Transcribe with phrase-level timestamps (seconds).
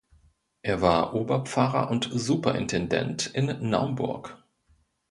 [0.63, 4.43] Er war Oberpfarrer und Superintendent in Naumburg.